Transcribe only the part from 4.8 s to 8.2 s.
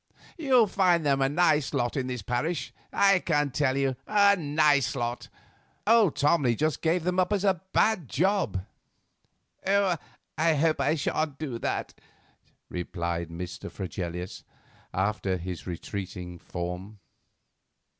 lot. Old Tomley just gave them up as a bad